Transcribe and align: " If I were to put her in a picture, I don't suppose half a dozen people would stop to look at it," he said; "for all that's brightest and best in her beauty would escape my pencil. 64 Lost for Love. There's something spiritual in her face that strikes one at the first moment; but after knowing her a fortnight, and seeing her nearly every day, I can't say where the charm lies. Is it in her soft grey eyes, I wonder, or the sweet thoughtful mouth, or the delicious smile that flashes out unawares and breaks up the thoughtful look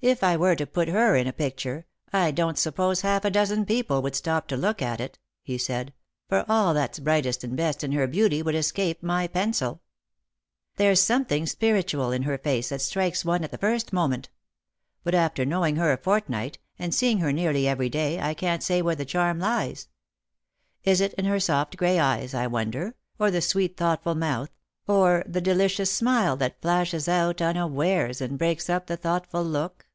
" - -
If 0.10 0.24
I 0.24 0.34
were 0.34 0.56
to 0.56 0.66
put 0.66 0.88
her 0.88 1.14
in 1.14 1.26
a 1.26 1.32
picture, 1.34 1.84
I 2.10 2.30
don't 2.30 2.56
suppose 2.56 3.02
half 3.02 3.22
a 3.26 3.30
dozen 3.30 3.66
people 3.66 4.00
would 4.00 4.16
stop 4.16 4.48
to 4.48 4.56
look 4.56 4.80
at 4.80 4.98
it," 4.98 5.18
he 5.42 5.58
said; 5.58 5.92
"for 6.26 6.46
all 6.48 6.72
that's 6.72 6.98
brightest 6.98 7.44
and 7.44 7.54
best 7.54 7.84
in 7.84 7.92
her 7.92 8.06
beauty 8.06 8.40
would 8.40 8.54
escape 8.54 9.02
my 9.02 9.26
pencil. 9.26 9.82
64 10.78 10.78
Lost 10.78 10.78
for 10.78 10.78
Love. 10.78 10.78
There's 10.88 11.00
something 11.04 11.46
spiritual 11.46 12.12
in 12.12 12.22
her 12.22 12.38
face 12.38 12.70
that 12.70 12.80
strikes 12.80 13.26
one 13.26 13.44
at 13.44 13.50
the 13.50 13.58
first 13.58 13.92
moment; 13.92 14.30
but 15.04 15.14
after 15.14 15.44
knowing 15.44 15.76
her 15.76 15.92
a 15.92 15.98
fortnight, 15.98 16.56
and 16.78 16.94
seeing 16.94 17.18
her 17.18 17.30
nearly 17.30 17.68
every 17.68 17.90
day, 17.90 18.18
I 18.22 18.32
can't 18.32 18.62
say 18.62 18.80
where 18.80 18.96
the 18.96 19.04
charm 19.04 19.38
lies. 19.38 19.88
Is 20.82 21.02
it 21.02 21.12
in 21.18 21.26
her 21.26 21.38
soft 21.38 21.76
grey 21.76 21.98
eyes, 21.98 22.32
I 22.32 22.46
wonder, 22.46 22.94
or 23.18 23.30
the 23.30 23.42
sweet 23.42 23.76
thoughtful 23.76 24.14
mouth, 24.14 24.48
or 24.86 25.22
the 25.26 25.42
delicious 25.42 25.90
smile 25.92 26.38
that 26.38 26.62
flashes 26.62 27.06
out 27.06 27.42
unawares 27.42 28.22
and 28.22 28.38
breaks 28.38 28.70
up 28.70 28.86
the 28.86 28.96
thoughtful 28.96 29.44
look 29.44 29.88